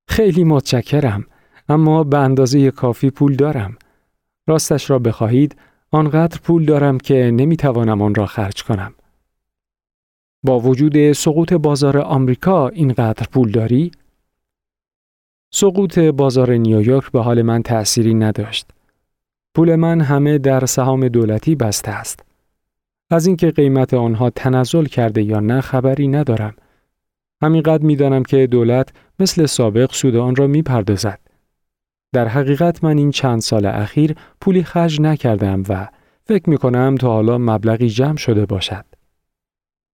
خیلی 0.07 0.43
متشکرم 0.43 1.25
اما 1.69 2.03
به 2.03 2.17
اندازه 2.17 2.71
کافی 2.71 3.09
پول 3.09 3.35
دارم. 3.35 3.77
راستش 4.47 4.89
را 4.89 4.99
بخواهید 4.99 5.55
آنقدر 5.91 6.39
پول 6.39 6.65
دارم 6.65 6.97
که 6.97 7.31
نمی‌توانم 7.33 8.01
آن 8.01 8.15
را 8.15 8.25
خرج 8.25 8.63
کنم. 8.63 8.93
با 10.43 10.59
وجود 10.59 11.11
سقوط 11.11 11.53
بازار 11.53 11.97
آمریکا 11.97 12.67
اینقدر 12.67 13.27
پول 13.31 13.51
داری؟ 13.51 13.91
سقوط 15.53 15.99
بازار 15.99 16.51
نیویورک 16.51 17.11
به 17.11 17.21
حال 17.21 17.41
من 17.41 17.63
تأثیری 17.63 18.13
نداشت. 18.13 18.71
پول 19.57 19.75
من 19.75 20.01
همه 20.01 20.37
در 20.37 20.65
سهام 20.65 21.07
دولتی 21.07 21.55
بسته 21.55 21.91
است. 21.91 22.25
از 23.09 23.27
اینکه 23.27 23.51
قیمت 23.51 23.93
آنها 23.93 24.29
تنزل 24.29 24.85
کرده 24.85 25.23
یا 25.23 25.39
نه 25.39 25.61
خبری 25.61 26.07
ندارم. 26.07 26.55
همینقدر 27.41 27.83
می‌دانم 27.83 28.23
که 28.23 28.47
دولت 28.47 28.89
مثل 29.19 29.45
سابق 29.45 29.91
سود 29.91 30.15
آن 30.15 30.35
را 30.35 30.47
می‌پردازد. 30.47 31.19
در 32.13 32.27
حقیقت 32.27 32.83
من 32.83 32.97
این 32.97 33.11
چند 33.11 33.41
سال 33.41 33.65
اخیر 33.65 34.15
پولی 34.41 34.63
خرج 34.63 35.01
نکردم 35.01 35.63
و 35.69 35.87
فکر 36.25 36.49
می 36.49 36.57
کنم 36.57 36.95
تا 36.95 37.07
حالا 37.07 37.37
مبلغی 37.37 37.89
جمع 37.89 38.17
شده 38.17 38.45
باشد. 38.45 38.85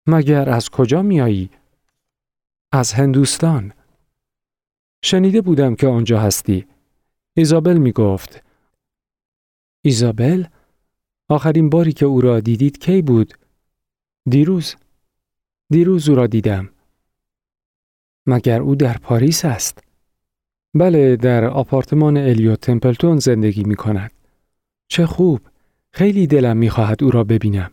مگر 0.07 0.49
از 0.49 0.69
کجا 0.69 1.01
میایی؟ 1.01 1.49
از 2.71 2.93
هندوستان. 2.93 3.73
شنیده 5.03 5.41
بودم 5.41 5.75
که 5.75 5.87
آنجا 5.87 6.19
هستی. 6.19 6.65
ایزابل 7.33 7.77
می 7.77 7.91
گفت. 7.91 8.43
ایزابل؟ 9.85 10.43
آخرین 11.29 11.69
باری 11.69 11.93
که 11.93 12.05
او 12.05 12.21
را 12.21 12.39
دیدید 12.39 12.77
کی 12.77 13.01
بود؟ 13.01 13.33
دیروز. 14.29 14.75
دیروز 15.69 16.09
او 16.09 16.15
را 16.15 16.27
دیدم. 16.27 16.69
مگر 18.27 18.61
او 18.61 18.75
در 18.75 18.97
پاریس 18.97 19.45
است؟ 19.45 19.83
بله 20.73 21.15
در 21.15 21.45
آپارتمان 21.45 22.17
الیوت 22.17 22.61
تمپلتون 22.61 23.19
زندگی 23.19 23.63
می 23.63 23.75
کند. 23.75 24.11
چه 24.87 25.05
خوب. 25.05 25.39
خیلی 25.91 26.27
دلم 26.27 26.57
می 26.57 26.69
خواهد 26.69 27.03
او 27.03 27.11
را 27.11 27.23
ببینم. 27.23 27.71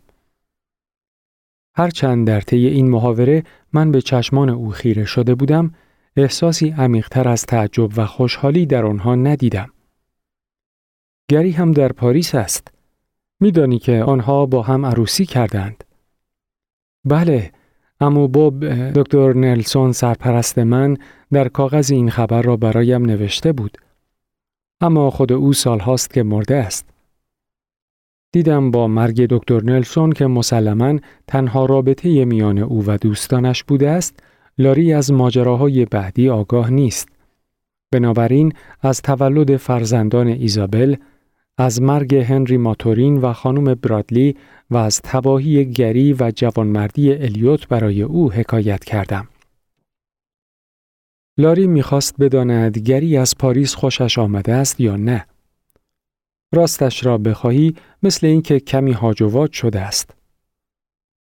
هرچند 1.74 2.26
در 2.26 2.40
طی 2.40 2.66
این 2.66 2.90
محاوره 2.90 3.44
من 3.72 3.92
به 3.92 4.00
چشمان 4.00 4.48
او 4.48 4.70
خیره 4.70 5.04
شده 5.04 5.34
بودم، 5.34 5.74
احساسی 6.16 6.70
عمیقتر 6.70 7.28
از 7.28 7.46
تعجب 7.46 7.98
و 7.98 8.06
خوشحالی 8.06 8.66
در 8.66 8.86
آنها 8.86 9.14
ندیدم. 9.14 9.72
گری 11.30 11.50
هم 11.50 11.72
در 11.72 11.92
پاریس 11.92 12.34
است. 12.34 12.68
میدانی 13.40 13.78
که 13.78 14.02
آنها 14.02 14.46
با 14.46 14.62
هم 14.62 14.86
عروسی 14.86 15.26
کردند. 15.26 15.84
بله، 17.04 17.52
اما 18.00 18.26
باب 18.26 18.64
دکتر 18.68 19.32
نلسون 19.32 19.92
سرپرست 19.92 20.58
من 20.58 20.96
در 21.32 21.48
کاغذ 21.48 21.90
این 21.90 22.10
خبر 22.10 22.42
را 22.42 22.56
برایم 22.56 23.04
نوشته 23.04 23.52
بود. 23.52 23.78
اما 24.80 25.10
خود 25.10 25.32
او 25.32 25.52
سالهاست 25.52 26.10
که 26.14 26.22
مرده 26.22 26.56
است. 26.56 26.88
دیدم 28.32 28.70
با 28.70 28.88
مرگ 28.88 29.26
دکتر 29.26 29.62
نلسون 29.62 30.12
که 30.12 30.26
مسلما 30.26 30.98
تنها 31.26 31.66
رابطه 31.66 32.24
میان 32.24 32.58
او 32.58 32.84
و 32.86 32.96
دوستانش 32.96 33.64
بوده 33.64 33.90
است، 33.90 34.22
لاری 34.58 34.92
از 34.92 35.12
ماجراهای 35.12 35.84
بعدی 35.84 36.28
آگاه 36.28 36.70
نیست. 36.70 37.08
بنابراین 37.92 38.52
از 38.80 39.02
تولد 39.02 39.56
فرزندان 39.56 40.26
ایزابل، 40.26 40.96
از 41.60 41.82
مرگ 41.82 42.14
هنری 42.14 42.56
ماتورین 42.56 43.18
و 43.18 43.32
خانم 43.32 43.74
برادلی 43.74 44.36
و 44.70 44.76
از 44.76 45.00
تباهی 45.04 45.72
گری 45.72 46.12
و 46.12 46.32
جوانمردی 46.36 47.12
الیوت 47.12 47.68
برای 47.68 48.02
او 48.02 48.32
حکایت 48.32 48.84
کردم. 48.84 49.28
لاری 51.38 51.66
می‌خواست 51.66 52.14
بداند 52.20 52.78
گری 52.78 53.16
از 53.16 53.38
پاریس 53.38 53.74
خوشش 53.74 54.18
آمده 54.18 54.52
است 54.52 54.80
یا 54.80 54.96
نه. 54.96 55.26
راستش 56.54 57.06
را 57.06 57.18
بخواهی 57.18 57.74
مثل 58.02 58.26
اینکه 58.26 58.60
کمی 58.60 58.92
هاجوات 58.92 59.52
شده 59.52 59.80
است. 59.80 60.14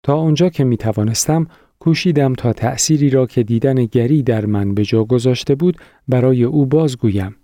تا 0.03 0.17
آنجا 0.17 0.49
که 0.49 0.63
می 0.63 0.77
توانستم 0.77 1.47
کوشیدم 1.79 2.33
تا 2.33 2.53
تأثیری 2.53 3.09
را 3.09 3.25
که 3.25 3.43
دیدن 3.43 3.85
گری 3.85 4.23
در 4.23 4.45
من 4.45 4.73
به 4.73 4.83
جا 4.83 5.03
گذاشته 5.03 5.55
بود 5.55 5.77
برای 6.07 6.43
او 6.43 6.65
بازگویم. 6.65 7.35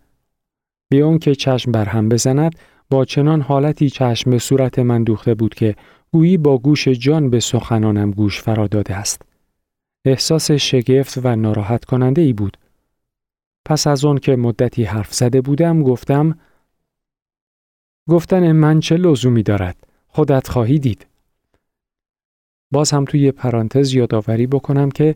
به 0.91 1.17
که 1.21 1.35
چشم 1.35 1.71
بر 1.71 1.85
هم 1.85 2.09
بزند 2.09 2.55
با 2.89 3.05
چنان 3.05 3.41
حالتی 3.41 3.89
چشم 3.89 4.31
به 4.31 4.39
صورت 4.39 4.79
من 4.79 5.03
دوخته 5.03 5.33
بود 5.33 5.53
که 5.53 5.75
گویی 6.11 6.37
با 6.37 6.57
گوش 6.57 6.87
جان 6.87 7.29
به 7.29 7.39
سخنانم 7.39 8.11
گوش 8.11 8.41
فرا 8.41 8.67
داده 8.67 8.95
است. 8.95 9.21
احساس 10.05 10.51
شگفت 10.51 11.19
و 11.23 11.35
ناراحت 11.35 11.85
کننده 11.85 12.21
ای 12.21 12.33
بود. 12.33 12.57
پس 13.65 13.87
از 13.87 14.05
آن 14.05 14.17
که 14.17 14.35
مدتی 14.35 14.83
حرف 14.83 15.13
زده 15.13 15.41
بودم 15.41 15.83
گفتم 15.83 16.39
گفتن 18.09 18.51
من 18.51 18.79
چه 18.79 18.97
لزومی 18.97 19.43
دارد؟ 19.43 19.75
خودت 20.07 20.47
خواهی 20.47 20.79
دید. 20.79 21.07
باز 22.71 22.91
هم 22.91 23.05
توی 23.05 23.31
پرانتز 23.31 23.93
یادآوری 23.93 24.47
بکنم 24.47 24.91
که 24.91 25.15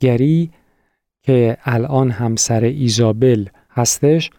گری 0.00 0.50
که 1.22 1.56
الان 1.64 2.10
همسر 2.10 2.64
ایزابل 2.64 3.46
هستش 3.70 4.30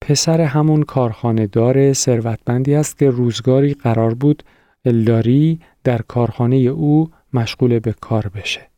پسر 0.00 0.40
همون 0.40 0.82
کارخانه 0.82 1.46
دار 1.46 1.92
ثروتمندی 1.92 2.74
است 2.74 2.98
که 2.98 3.10
روزگاری 3.10 3.74
قرار 3.74 4.14
بود 4.14 4.42
الداری 4.84 5.60
در 5.84 6.02
کارخانه 6.02 6.56
او 6.56 7.10
مشغول 7.32 7.78
به 7.78 7.92
کار 7.92 8.28
بشه. 8.28 8.68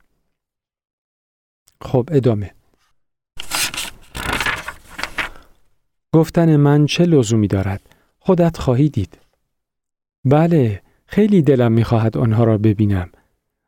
خب 1.83 2.09
ادامه 2.12 2.54
گفتن 6.12 6.57
من 6.57 6.87
چه 6.87 7.04
لزومی 7.04 7.46
دارد؟ 7.46 7.81
خودت 8.18 8.57
خواهی 8.57 8.88
دید. 8.88 9.18
بله، 10.24 10.83
خیلی 11.07 11.42
دلم 11.42 11.72
می‌خواهد 11.72 12.16
آنها 12.16 12.44
را 12.44 12.59
ببینم. 12.59 13.11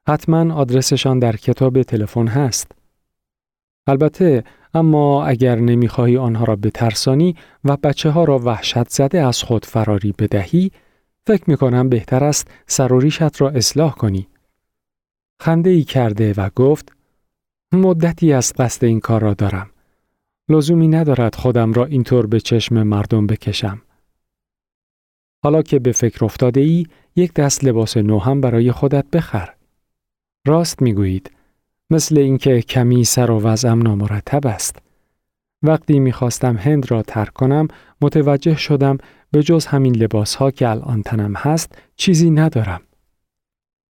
حتما 0.08 0.54
آدرسشان 0.54 1.18
در 1.18 1.36
کتاب 1.36 1.82
تلفن 1.82 2.26
هست. 2.26 2.72
البته 3.86 4.44
اما 4.74 5.24
اگر 5.24 5.56
نمی‌خواهی 5.56 6.16
آنها 6.16 6.44
را 6.44 6.56
بترسانی 6.56 7.36
و 7.64 7.76
بچه 7.76 8.10
ها 8.10 8.24
را 8.24 8.38
وحشت 8.38 8.88
زده 8.88 9.20
از 9.20 9.42
خود 9.42 9.64
فراری 9.64 10.14
بدهی، 10.18 10.70
فکر 11.26 11.44
می‌کنم 11.46 11.88
بهتر 11.88 12.24
است 12.24 12.50
سروریشت 12.66 13.40
را 13.40 13.50
اصلاح 13.50 13.94
کنی. 13.94 14.28
خنده 15.40 15.70
ای 15.70 15.84
کرده 15.84 16.34
و 16.36 16.50
گفت 16.56 16.92
مدتی 17.72 18.32
از 18.32 18.52
قصد 18.58 18.84
این 18.84 19.00
کار 19.00 19.22
را 19.22 19.34
دارم. 19.34 19.70
لزومی 20.48 20.88
ندارد 20.88 21.34
خودم 21.34 21.72
را 21.72 21.84
اینطور 21.84 22.26
به 22.26 22.40
چشم 22.40 22.82
مردم 22.82 23.26
بکشم. 23.26 23.82
حالا 25.44 25.62
که 25.62 25.78
به 25.78 25.92
فکر 25.92 26.24
افتاده 26.24 26.60
ای 26.60 26.86
یک 27.16 27.34
دست 27.34 27.64
لباس 27.64 27.96
نو 27.96 28.18
هم 28.18 28.40
برای 28.40 28.72
خودت 28.72 29.10
بخر. 29.12 29.54
راست 30.46 30.82
می‌گویید 30.82 31.30
مثل 31.90 32.18
اینکه 32.18 32.62
کمی 32.62 33.04
سر 33.04 33.30
و 33.30 33.40
وضعم 33.40 33.82
نامرتب 33.82 34.46
است. 34.46 34.76
وقتی 35.62 35.98
می‌خواستم 35.98 36.56
هند 36.56 36.90
را 36.90 37.02
ترک 37.02 37.32
کنم 37.32 37.68
متوجه 38.02 38.56
شدم 38.56 38.98
به 39.30 39.42
جز 39.42 39.66
همین 39.66 39.96
لباس 39.96 40.34
ها 40.34 40.50
که 40.50 40.68
الان 40.68 41.02
تنم 41.02 41.34
هست 41.36 41.78
چیزی 41.96 42.30
ندارم. 42.30 42.80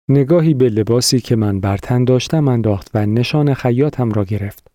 نگاهی 0.08 0.54
به 0.54 0.68
لباسی 0.68 1.20
که 1.20 1.36
من 1.36 1.60
بر 1.60 1.76
تن 1.76 2.04
داشتم 2.04 2.48
انداخت 2.48 2.90
و 2.94 3.06
نشان 3.06 3.54
خیاطم 3.54 4.12
را 4.12 4.24
گرفت. 4.24 4.68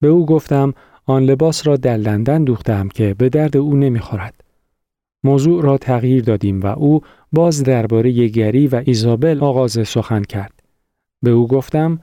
به 0.00 0.08
او 0.08 0.26
گفتم 0.26 0.74
آن 1.06 1.22
لباس 1.22 1.66
را 1.66 1.76
در 1.76 1.96
لندن 1.96 2.44
دوختم 2.44 2.88
که 2.88 3.14
به 3.14 3.28
درد 3.28 3.56
او 3.56 3.76
نمی‌خورد. 3.76 4.44
موضوع 5.24 5.62
را 5.62 5.78
تغییر 5.78 6.24
دادیم 6.24 6.60
و 6.60 6.66
او 6.66 7.00
باز 7.32 7.62
درباره 7.62 8.28
گری 8.28 8.66
و 8.66 8.82
ایزابل 8.86 9.40
آغاز 9.40 9.88
سخن 9.88 10.22
کرد. 10.22 10.62
به 11.22 11.30
او 11.30 11.48
گفتم 11.48 12.00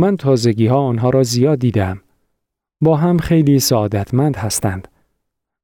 من 0.00 0.16
تازگی 0.16 0.66
ها 0.66 0.78
آنها 0.78 1.10
را 1.10 1.22
زیاد 1.22 1.58
دیدم. 1.58 2.00
با 2.80 2.96
هم 2.96 3.18
خیلی 3.18 3.58
سعادتمند 3.58 4.36
هستند. 4.36 4.88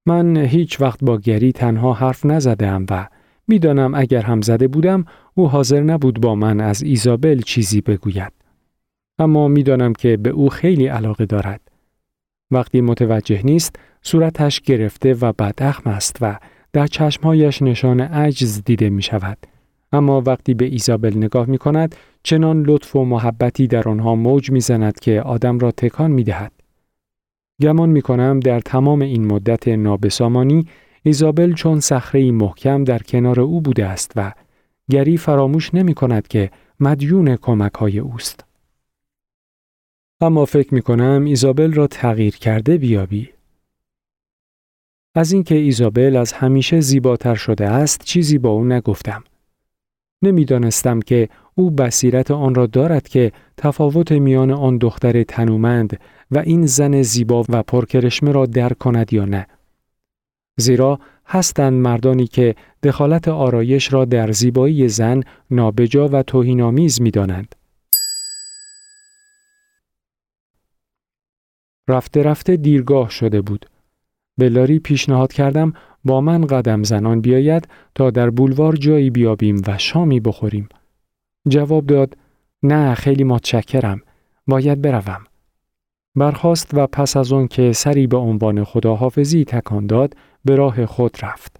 من 0.07 0.37
هیچ 0.37 0.81
وقت 0.81 1.05
با 1.05 1.19
گری 1.19 1.53
تنها 1.53 1.93
حرف 1.93 2.27
نزدم 2.27 2.87
و 2.91 3.09
می‌دانم 3.49 3.95
اگر 3.95 4.23
هم 4.23 4.41
زده 4.41 4.69
بودم 4.69 5.05
او 5.35 5.49
حاضر 5.49 5.81
نبود 5.81 6.21
با 6.21 6.35
من 6.35 6.61
از 6.61 6.83
ایزابل 6.83 7.41
چیزی 7.41 7.81
بگوید. 7.81 8.33
اما 9.19 9.49
می‌دانم 9.49 9.93
که 9.93 10.17
به 10.17 10.31
او 10.31 10.49
خیلی 10.49 10.87
علاقه 10.87 11.27
دارد. 11.27 11.61
وقتی 12.51 12.81
متوجه 12.81 13.43
نیست 13.45 13.77
صورتش 14.03 14.61
گرفته 14.61 15.15
و 15.15 15.33
بداخم 15.33 15.91
است 15.91 16.17
و 16.21 16.39
در 16.73 16.87
چشمهایش 16.87 17.63
نشان 17.63 18.01
عجز 18.01 18.63
دیده 18.65 18.91
می 18.91 19.03
شود. 19.03 19.39
اما 19.93 20.23
وقتی 20.27 20.55
به 20.55 20.65
ایزابل 20.65 21.17
نگاه 21.17 21.47
می 21.47 21.59
کند 21.59 21.95
چنان 22.23 22.63
لطف 22.63 22.97
و 22.97 23.05
محبتی 23.05 23.67
در 23.67 23.89
آنها 23.89 24.15
موج 24.15 24.51
می 24.51 24.61
زند 24.61 25.01
که 25.01 25.21
آدم 25.21 25.59
را 25.59 25.71
تکان 25.71 26.11
می 26.11 26.25
دهد. 26.25 26.53
گمان 27.61 27.89
می 27.89 28.03
کنم 28.03 28.41
در 28.41 28.61
تمام 28.61 29.01
این 29.01 29.27
مدت 29.27 29.69
نابسامانی 29.69 30.67
ایزابل 31.03 31.53
چون 31.53 31.81
صخره 31.81 32.31
محکم 32.33 32.85
در 32.85 32.99
کنار 32.99 33.41
او 33.41 33.61
بوده 33.61 33.87
است 33.87 34.13
و 34.17 34.33
گری 34.91 35.17
فراموش 35.17 35.75
نمی 35.75 35.95
کند 35.95 36.29
که 36.29 36.51
مدیون 36.81 37.37
کمک 37.37 37.75
های 37.75 37.99
اوست. 37.99 38.45
اما 40.21 40.45
فکر 40.45 40.75
می 40.75 40.83
کنم 40.83 41.25
ایزابل 41.25 41.73
را 41.73 41.87
تغییر 41.87 42.37
کرده 42.37 42.79
بیابی. 42.79 43.29
از 45.15 45.33
اینکه 45.33 45.55
ایزابل 45.55 46.17
از 46.17 46.33
همیشه 46.33 46.81
زیباتر 46.81 47.35
شده 47.35 47.69
است 47.69 48.05
چیزی 48.05 48.39
با 48.39 48.51
او 48.51 48.65
نگفتم. 48.65 49.25
نمی‌دانستم 50.23 51.01
که 51.01 51.29
او 51.55 51.71
بصیرت 51.71 52.31
آن 52.31 52.55
را 52.55 52.67
دارد 52.67 53.09
که 53.09 53.33
تفاوت 53.57 54.13
میان 54.13 54.51
آن 54.51 54.79
دختر 54.79 55.23
تنومند 55.23 56.01
و 56.31 56.39
این 56.39 56.67
زن 56.67 57.03
زیبا 57.03 57.45
و 57.49 57.63
پرکرشمه 57.63 58.33
را 58.33 58.47
درک 58.47 58.79
کند 58.79 59.13
یا 59.13 59.25
نه. 59.25 59.47
زیرا 60.59 61.01
هستند 61.27 61.73
مردانی 61.73 62.27
که 62.27 62.55
دخالت 62.83 63.29
آرایش 63.29 63.93
را 63.93 64.05
در 64.05 64.33
زیبایی 64.33 64.89
زن 64.89 65.23
نابجا 65.51 66.09
و 66.09 66.23
توهینآمیز 66.23 67.01
می‌دانند. 67.01 67.55
رفته 71.89 72.23
رفته 72.23 72.57
دیرگاه 72.57 73.11
شده 73.11 73.41
بود. 73.41 73.67
به 74.39 74.49
لاری 74.49 74.79
پیشنهاد 74.79 75.33
کردم 75.33 75.73
با 76.05 76.21
من 76.21 76.47
قدم 76.47 76.83
زنان 76.83 77.21
بیاید 77.21 77.69
تا 77.95 78.11
در 78.11 78.31
بولوار 78.31 78.77
جایی 78.77 79.11
بیابیم 79.11 79.63
و 79.67 79.79
شامی 79.79 80.21
بخوریم. 80.21 80.69
جواب 81.49 81.87
داد 81.87 82.17
نه 82.63 82.95
خیلی 82.95 83.25
متشکرم. 83.25 84.03
باید 84.47 84.83
بروم. 84.83 85.25
برخواست 86.17 86.71
و 86.75 86.87
پس 86.87 87.17
از 87.17 87.33
آن 87.33 87.49
که 87.49 87.73
سری 87.73 88.07
به 88.07 88.17
عنوان 88.17 88.65
خداحافظی 88.65 89.45
تکان 89.45 89.87
داد 89.87 90.15
به 90.45 90.57
راه 90.57 90.87
خود 90.87 91.17
رفت. 91.23 91.56